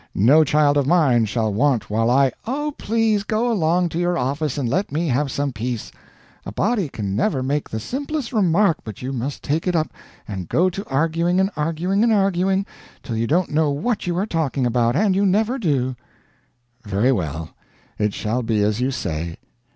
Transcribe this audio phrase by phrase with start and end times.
[0.15, 4.57] No child of mine shall want while I" "Oh, please go along to your office
[4.57, 5.91] and let me have some peace.
[6.43, 9.93] A body can never make the simplest remark but you must take it up
[10.27, 12.65] and go to arguing and arguing and arguing
[13.03, 15.95] till you don't know what you are talking about, and you never do."
[16.83, 17.51] "Very well,
[17.99, 19.37] it shall be as you say.